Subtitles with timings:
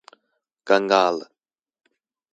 [0.65, 1.29] 尷尬了